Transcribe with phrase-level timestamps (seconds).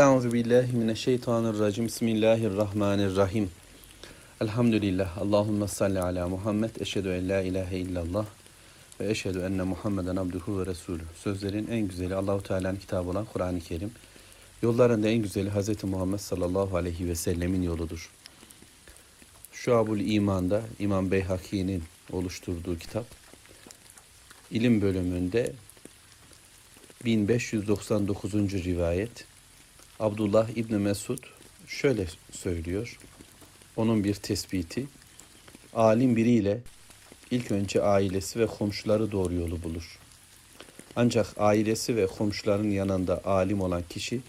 [0.00, 1.86] Euzu billahi mineşşeytanirracim.
[1.86, 3.50] Bismillahirrahmanirrahim.
[4.40, 5.18] Elhamdülillah.
[5.18, 6.76] Allahumme salli ala Muhammed.
[6.80, 8.26] Eşhedü en la ilahe illallah
[9.00, 11.02] ve eşhedü enne Muhammeden abduhu ve resulü.
[11.16, 13.92] Sözlerin en güzeli Allahu Teala'nın kitabı olan Kur'an-ı Kerim.
[14.62, 15.84] Yolların da en güzeli Hz.
[15.84, 18.10] Muhammed sallallahu aleyhi ve sellemin yoludur.
[19.52, 21.82] Şuabul İman'da İmam Beyhaki'nin
[22.12, 23.06] oluşturduğu kitap
[24.50, 25.52] ilim bölümünde
[27.04, 28.34] 1599.
[28.34, 29.29] rivayet
[30.00, 31.18] Abdullah İbni Mesud
[31.66, 32.98] şöyle söylüyor.
[33.76, 34.86] Onun bir tespiti.
[35.74, 36.60] Alim biriyle
[37.30, 39.98] ilk önce ailesi ve komşuları doğru yolu bulur.
[40.96, 44.20] Ancak ailesi ve komşuların yanında alim olan kişi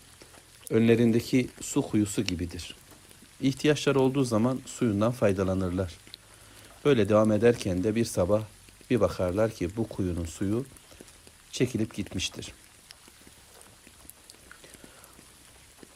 [0.69, 2.75] önlerindeki su kuyusu gibidir.
[3.41, 5.93] İhtiyaçları olduğu zaman suyundan faydalanırlar.
[6.85, 8.43] Böyle devam ederken de bir sabah
[8.89, 10.65] bir bakarlar ki bu kuyunun suyu
[11.51, 12.53] çekilip gitmiştir.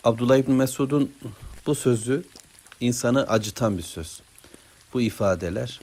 [0.05, 1.11] Abdullah İbni Mesud'un
[1.66, 2.23] bu sözü
[2.80, 4.22] insanı acıtan bir söz.
[4.94, 5.81] Bu ifadeler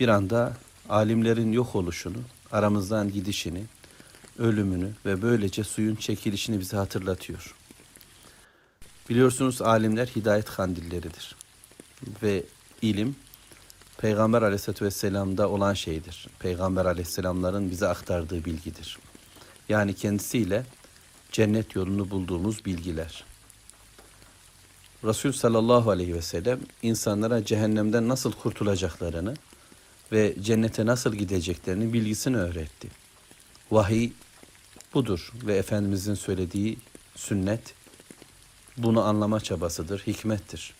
[0.00, 0.56] bir anda
[0.88, 2.16] alimlerin yok oluşunu,
[2.52, 3.64] aramızdan gidişini,
[4.38, 7.54] ölümünü ve böylece suyun çekilişini bize hatırlatıyor.
[9.08, 11.36] Biliyorsunuz alimler hidayet kandilleridir.
[12.22, 12.44] Ve
[12.82, 13.16] ilim
[13.98, 16.28] Peygamber aleyhissalatü vesselam'da olan şeydir.
[16.38, 18.98] Peygamber aleyhisselamların bize aktardığı bilgidir.
[19.68, 20.66] Yani kendisiyle
[21.32, 23.31] cennet yolunu bulduğumuz bilgiler.
[25.04, 29.34] Resul sallallahu aleyhi ve sellem insanlara cehennemden nasıl kurtulacaklarını
[30.12, 32.88] ve cennete nasıl gideceklerinin bilgisini öğretti.
[33.70, 34.10] Vahiy
[34.94, 36.78] budur ve Efendimizin söylediği
[37.16, 37.74] sünnet
[38.76, 40.74] bunu anlama çabasıdır, hikmettir.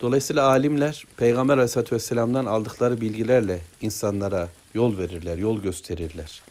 [0.00, 6.42] Dolayısıyla alimler Peygamber Aleyhisselatü Vesselam'dan aldıkları bilgilerle insanlara yol verirler, yol gösterirler.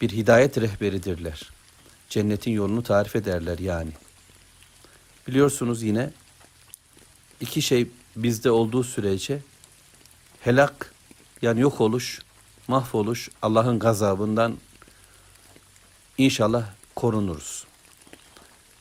[0.00, 1.50] Bir hidayet rehberidirler.
[2.08, 3.90] Cennetin yolunu tarif ederler yani.
[5.30, 6.10] Biliyorsunuz yine
[7.40, 9.38] iki şey bizde olduğu sürece
[10.40, 10.94] helak
[11.42, 12.22] yani yok oluş,
[12.68, 14.56] mahvoluş Allah'ın gazabından
[16.18, 16.64] inşallah
[16.96, 17.66] korunuruz.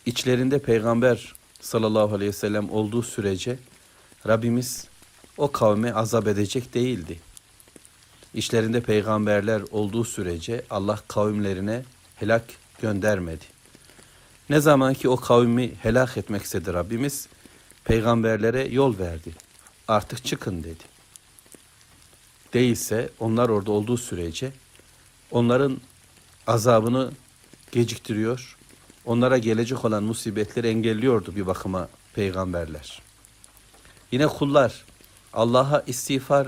[0.05, 3.59] İçlerinde peygamber sallallahu aleyhi ve sellem olduğu sürece
[4.27, 4.87] Rabbimiz
[5.37, 7.19] o kavme azap edecek değildi.
[8.33, 11.83] İçlerinde peygamberler olduğu sürece Allah kavimlerine
[12.15, 12.45] helak
[12.81, 13.58] göndermedi.
[14.49, 17.27] Ne zaman ki o kavmi helak etmek istedi Rabbimiz,
[17.83, 19.31] peygamberlere yol verdi.
[19.87, 20.83] Artık çıkın dedi.
[22.53, 24.51] Değilse onlar orada olduğu sürece
[25.31, 25.81] onların
[26.47, 27.11] azabını
[27.71, 28.57] geciktiriyor,
[29.05, 33.01] onlara gelecek olan musibetleri engelliyordu bir bakıma peygamberler.
[34.11, 34.85] Yine kullar
[35.33, 36.47] Allah'a istiğfar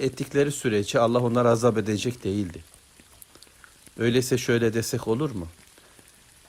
[0.00, 2.64] ettikleri sürece Allah onları azap edecek değildi.
[3.98, 5.48] Öyleyse şöyle desek olur mu?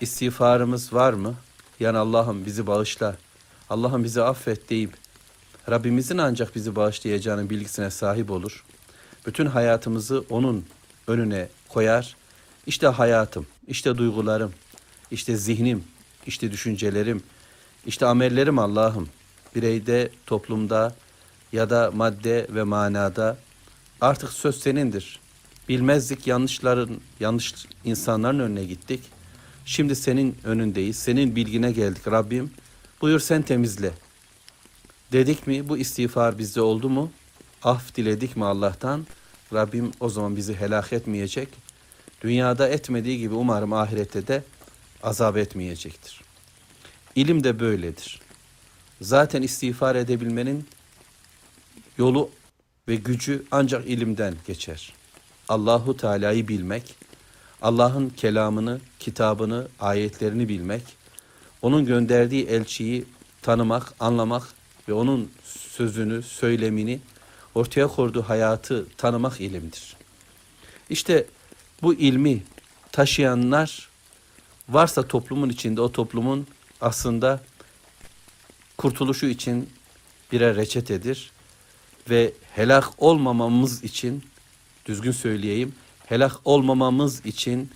[0.04, 1.36] İstiğfarımız var mı?
[1.80, 3.18] Yani Allah'ım bizi bağışla,
[3.70, 4.94] Allah'ım bizi affet deyip
[5.70, 8.66] Rabbimizin ancak bizi bağışlayacağının bilgisine sahip olur.
[9.26, 10.66] Bütün hayatımızı onun
[11.08, 12.16] önüne koyar.
[12.68, 14.54] İşte hayatım, işte duygularım,
[15.12, 15.84] işte zihnim,
[16.28, 17.24] işte düşüncelerim,
[17.86, 19.10] işte amellerim Allah'ım.
[19.56, 20.96] Bireyde, toplumda
[21.52, 23.38] ya da madde ve manada
[24.02, 25.20] artık söz senindir.
[25.70, 27.54] Bilmezdik yanlışların, yanlış
[27.86, 29.02] insanların önüne gittik.
[29.66, 32.52] Şimdi senin önündeyiz, senin bilgine geldik Rabbim.
[33.02, 33.92] Buyur sen temizle.
[35.12, 37.12] Dedik mi bu istiğfar bizde oldu mu?
[37.64, 39.06] Af diledik mi Allah'tan?
[39.54, 41.50] Rabbim o zaman bizi helak etmeyecek.
[42.22, 44.44] Dünyada etmediği gibi umarım ahirette de
[45.04, 46.22] azap etmeyecektir.
[47.16, 48.20] İlim de böyledir.
[49.02, 50.68] Zaten istiğfar edebilmenin
[51.98, 52.30] yolu
[52.88, 54.94] ve gücü ancak ilimden geçer.
[55.50, 56.96] Allahu Teala'yı bilmek,
[57.64, 60.84] Allah'ın kelamını, kitabını, ayetlerini bilmek,
[61.62, 63.06] onun gönderdiği elçiyi
[63.42, 64.44] tanımak, anlamak
[64.90, 67.00] ve onun sözünü, söylemini,
[67.56, 69.96] ortaya koyduğu hayatı tanımak ilimdir.
[70.90, 71.26] İşte
[71.82, 72.44] bu ilmi
[72.92, 73.90] taşıyanlar
[74.70, 76.48] varsa toplumun içinde o toplumun
[76.82, 77.44] aslında
[78.78, 79.70] kurtuluşu için
[80.32, 81.32] birer reçetedir
[82.10, 84.24] ve helak olmamamız için
[84.86, 85.74] düzgün söyleyeyim
[86.06, 87.70] helak olmamamız için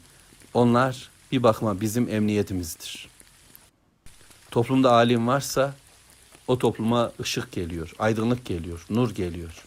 [0.54, 3.08] onlar bir bakma bizim emniyetimizdir.
[4.52, 5.74] Toplumda alim varsa
[6.48, 9.64] o topluma ışık geliyor, aydınlık geliyor, nur geliyor.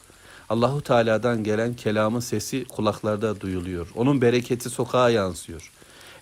[0.48, 3.88] Allahu Teala'dan gelen kelamın sesi kulaklarda duyuluyor.
[3.94, 5.72] Onun bereketi sokağa yansıyor.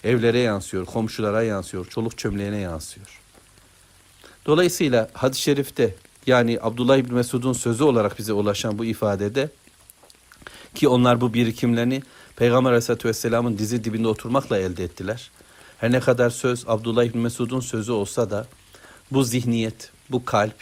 [0.05, 3.21] Evlere yansıyor, komşulara yansıyor, çoluk çömleğine yansıyor.
[4.47, 5.95] Dolayısıyla hadis-i şerifte
[6.27, 9.51] yani Abdullah İbni Mesud'un sözü olarak bize ulaşan bu ifadede
[10.75, 12.03] ki onlar bu birikimlerini
[12.39, 15.31] Peygamber Aleyhisselatü Vesselam'ın dizi dibinde oturmakla elde ettiler.
[15.79, 18.47] Her ne kadar söz Abdullah İbni Mesud'un sözü olsa da
[19.11, 20.55] bu zihniyet, bu kalp,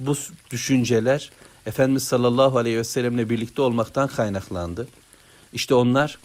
[0.00, 0.14] bu
[0.50, 1.30] düşünceler
[1.66, 4.88] Efendimiz sallallahu aleyhi ve sellemle birlikte olmaktan kaynaklandı.
[5.52, 6.18] İşte onlar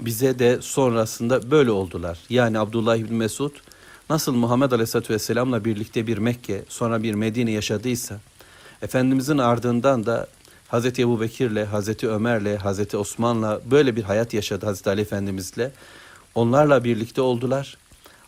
[0.00, 2.18] bize de sonrasında böyle oldular.
[2.30, 3.52] Yani Abdullah İbni Mesud
[4.10, 8.20] nasıl Muhammed Aleyhisselatü Vesselam'la birlikte bir Mekke sonra bir Medine yaşadıysa
[8.82, 10.26] Efendimizin ardından da
[10.70, 15.70] Hazreti Ebu Bekir'le, Hazreti Ömer'le, Hazreti Osman'la böyle bir hayat yaşadı Hazreti Ali Efendimiz'le.
[16.34, 17.76] Onlarla birlikte oldular.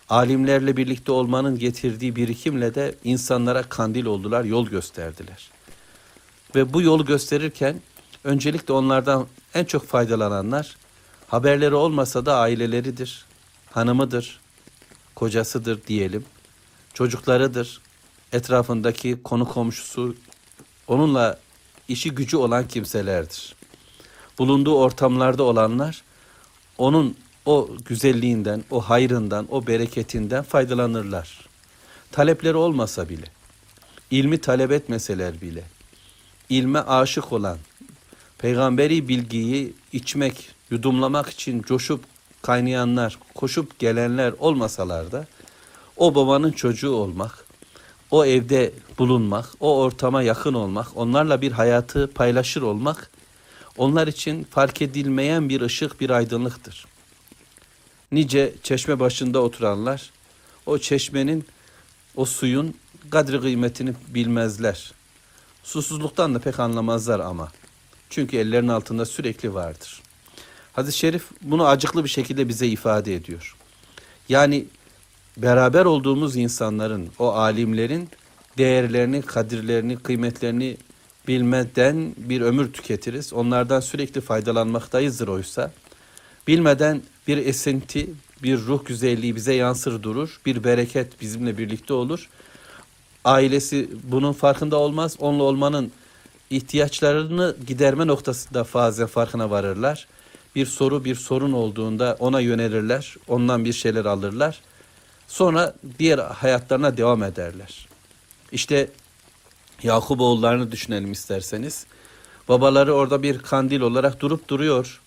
[0.08, 5.50] Alimlerle birlikte olmanın getirdiği birikimle de insanlara kandil oldular, yol gösterdiler.
[6.54, 7.80] Ve bu yolu gösterirken
[8.24, 10.76] öncelikle onlardan en çok faydalananlar
[11.28, 13.24] haberleri olmasa da aileleridir,
[13.70, 14.40] hanımıdır,
[15.14, 16.24] kocasıdır diyelim,
[16.94, 17.80] çocuklarıdır,
[18.32, 20.16] etrafındaki konu komşusu,
[20.86, 21.38] onunla
[21.88, 23.54] işi gücü olan kimselerdir.
[24.38, 26.02] Bulunduğu ortamlarda olanlar
[26.78, 31.48] onun o güzelliğinden, o hayrından, o bereketinden faydalanırlar.
[32.12, 33.26] Talepleri olmasa bile,
[34.10, 35.64] ilmi talep etmeseler bile,
[36.48, 37.58] ilme aşık olan,
[38.38, 42.04] peygamberi bilgiyi içmek, yudumlamak için coşup
[42.42, 45.26] kaynayanlar, koşup gelenler olmasalar da
[45.96, 47.41] o babanın çocuğu olmak,
[48.12, 53.10] o evde bulunmak, o ortama yakın olmak, onlarla bir hayatı paylaşır olmak
[53.76, 56.86] onlar için fark edilmeyen bir ışık, bir aydınlıktır.
[58.12, 60.10] Nice çeşme başında oturanlar
[60.66, 61.44] o çeşmenin,
[62.16, 62.74] o suyun
[63.10, 64.92] kadri kıymetini bilmezler.
[65.62, 67.52] Susuzluktan da pek anlamazlar ama.
[68.10, 70.02] Çünkü ellerinin altında sürekli vardır.
[70.72, 73.56] Hadis-i şerif bunu acıklı bir şekilde bize ifade ediyor.
[74.28, 74.66] Yani
[75.36, 78.08] beraber olduğumuz insanların, o alimlerin
[78.58, 80.76] değerlerini, kadirlerini, kıymetlerini
[81.28, 83.32] bilmeden bir ömür tüketiriz.
[83.32, 85.72] Onlardan sürekli faydalanmaktayızdır oysa.
[86.48, 88.10] Bilmeden bir esinti,
[88.42, 90.40] bir ruh güzelliği bize yansır durur.
[90.46, 92.28] Bir bereket bizimle birlikte olur.
[93.24, 95.16] Ailesi bunun farkında olmaz.
[95.20, 95.92] Onunla olmanın
[96.50, 100.06] ihtiyaçlarını giderme noktasında bazen farkına varırlar.
[100.54, 103.16] Bir soru, bir sorun olduğunda ona yönelirler.
[103.28, 104.60] Ondan bir şeyler alırlar.
[105.32, 107.88] Sonra diğer hayatlarına devam ederler.
[108.52, 108.90] İşte
[109.82, 111.86] Yakup oğullarını düşünelim isterseniz.
[112.48, 115.00] Babaları orada bir kandil olarak durup duruyor.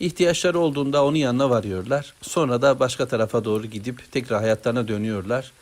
[0.00, 2.14] İhtiyaçları olduğunda onun yanına varıyorlar.
[2.22, 5.52] Sonra da başka tarafa doğru gidip tekrar hayatlarına dönüyorlar.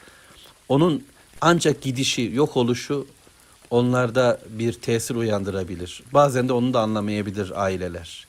[0.68, 1.04] Onun
[1.40, 3.06] ancak gidişi, yok oluşu
[3.70, 6.02] onlarda bir tesir uyandırabilir.
[6.12, 8.26] Bazen de onu da anlamayabilir aileler.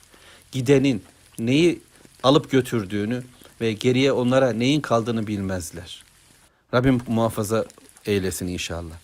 [0.52, 1.02] Gidenin
[1.38, 1.80] neyi
[2.22, 3.22] alıp götürdüğünü
[3.60, 6.04] ve geriye onlara neyin kaldığını bilmezler.
[6.74, 7.64] Rabbim muhafaza
[8.06, 8.94] eylesin inşallah.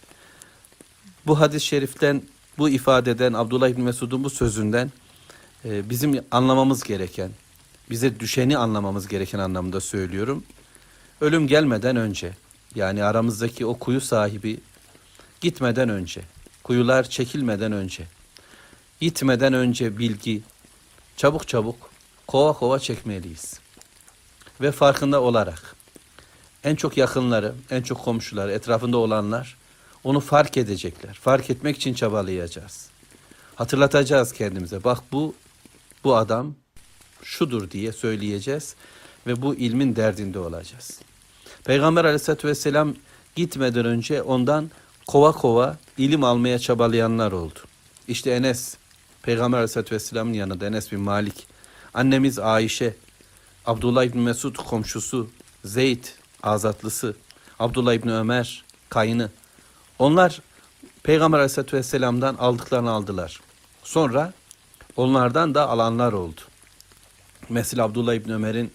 [1.26, 2.22] Bu hadis-i şeriften,
[2.58, 4.90] bu ifadeden, Abdullah İbni Mesud'un bu sözünden
[5.64, 7.30] e, bizim anlamamız gereken,
[7.90, 10.44] bize düşeni anlamamız gereken anlamda söylüyorum.
[11.20, 12.32] Ölüm gelmeden önce,
[12.74, 14.60] yani aramızdaki o kuyu sahibi
[15.40, 16.20] gitmeden önce,
[16.62, 18.04] kuyular çekilmeden önce,
[19.00, 20.42] gitmeden önce bilgi,
[21.16, 21.90] çabuk çabuk,
[22.26, 23.63] kova kova çekmeliyiz.
[24.60, 25.76] Ve farkında olarak,
[26.64, 29.56] en çok yakınları, en çok komşuları, etrafında olanlar
[30.04, 31.14] onu fark edecekler.
[31.14, 32.88] Fark etmek için çabalayacağız.
[33.54, 34.84] Hatırlatacağız kendimize.
[34.84, 35.34] Bak bu
[36.04, 36.54] bu adam
[37.22, 38.74] şudur diye söyleyeceğiz
[39.26, 41.00] ve bu ilmin derdinde olacağız.
[41.64, 42.94] Peygamber aleyhissalatü vesselam
[43.36, 44.70] gitmeden önce ondan
[45.06, 47.58] kova kova ilim almaya çabalayanlar oldu.
[48.08, 48.76] İşte Enes,
[49.22, 51.46] Peygamber aleyhissalatü vesselamın yanında Enes bin Malik,
[51.94, 52.94] annemiz Ayşe,
[53.66, 55.30] Abdullah İbni Mesud komşusu,
[55.64, 56.04] Zeyd
[56.42, 57.16] azatlısı,
[57.58, 59.30] Abdullah İbni Ömer kayını.
[59.98, 60.40] Onlar
[61.02, 63.40] Peygamber Aleyhisselatü Vesselam'dan aldıklarını aldılar.
[63.82, 64.32] Sonra
[64.96, 66.40] onlardan da alanlar oldu.
[67.48, 68.72] Mesela Abdullah İbni Ömer'in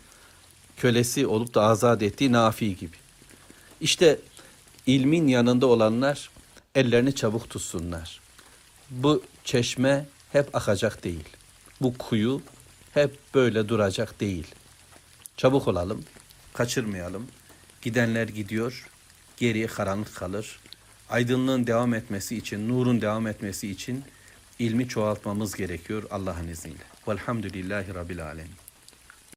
[0.78, 2.96] kölesi olup da azat ettiği Nafi gibi.
[3.82, 4.20] İşte
[4.86, 6.30] ilmin yanında olanlar
[6.76, 8.20] ellerini çabuk tutsunlar.
[8.90, 11.30] Bu çeşme hep akacak değil.
[11.82, 12.42] Bu kuyu
[12.94, 14.48] hep böyle duracak değil.
[15.40, 16.04] Çabuk olalım,
[16.54, 17.28] kaçırmayalım.
[17.82, 18.88] Gidenler gidiyor,
[19.38, 20.60] geriye karanlık kalır.
[21.10, 24.04] Aydınlığın devam etmesi için, nurun devam etmesi için
[24.60, 26.84] ilmi çoğaltmamız gerekiyor Allah'ın izniyle.
[27.08, 28.69] Velhamdülillahi Rabbil Alemin.